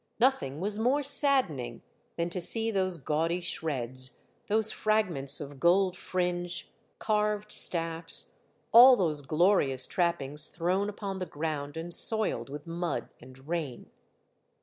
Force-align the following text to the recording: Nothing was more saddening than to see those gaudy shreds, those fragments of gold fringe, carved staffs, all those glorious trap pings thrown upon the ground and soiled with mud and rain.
Nothing 0.19 0.59
was 0.59 0.79
more 0.79 1.03
saddening 1.03 1.83
than 2.17 2.31
to 2.31 2.41
see 2.41 2.71
those 2.71 2.97
gaudy 2.97 3.39
shreds, 3.39 4.23
those 4.47 4.71
fragments 4.71 5.39
of 5.39 5.59
gold 5.59 5.95
fringe, 5.95 6.71
carved 6.97 7.51
staffs, 7.51 8.39
all 8.71 8.95
those 8.95 9.21
glorious 9.21 9.85
trap 9.85 10.17
pings 10.17 10.47
thrown 10.47 10.89
upon 10.89 11.19
the 11.19 11.27
ground 11.27 11.77
and 11.77 11.93
soiled 11.93 12.49
with 12.49 12.65
mud 12.65 13.13
and 13.21 13.47
rain. 13.47 13.91